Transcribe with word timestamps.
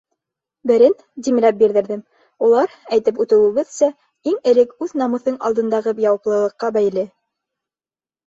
Берен— 0.69 0.93
димләп 1.25 1.57
бирҙерҙем, 1.57 1.99
Улар, 2.47 2.71
әйтеп 2.97 3.19
үтеүебеҙсә, 3.25 3.89
иң 4.33 4.39
элек 4.53 4.73
үҙ 4.85 4.95
намыҫың 5.01 5.37
алдындағы 5.49 5.93
яуаплылыҡҡа 6.07 6.73
бәйле. 6.79 7.05